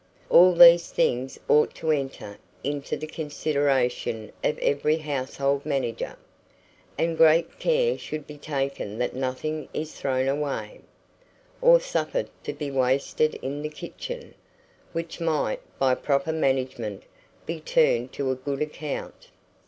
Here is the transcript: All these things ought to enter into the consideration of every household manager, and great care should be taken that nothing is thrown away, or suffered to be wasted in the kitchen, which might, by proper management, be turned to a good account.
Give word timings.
All 0.31 0.55
these 0.55 0.89
things 0.91 1.39
ought 1.47 1.75
to 1.75 1.91
enter 1.91 2.39
into 2.63 2.97
the 2.97 3.05
consideration 3.05 4.31
of 4.43 4.57
every 4.57 4.97
household 4.97 5.63
manager, 5.63 6.17
and 6.97 7.15
great 7.15 7.59
care 7.59 7.99
should 7.99 8.25
be 8.25 8.39
taken 8.39 8.97
that 8.97 9.15
nothing 9.15 9.69
is 9.75 9.93
thrown 9.93 10.27
away, 10.27 10.81
or 11.61 11.79
suffered 11.79 12.31
to 12.45 12.51
be 12.53 12.71
wasted 12.71 13.35
in 13.43 13.61
the 13.61 13.69
kitchen, 13.69 14.33
which 14.91 15.19
might, 15.21 15.59
by 15.77 15.93
proper 15.93 16.31
management, 16.33 17.03
be 17.45 17.59
turned 17.59 18.11
to 18.13 18.31
a 18.31 18.35
good 18.35 18.63
account. 18.63 19.29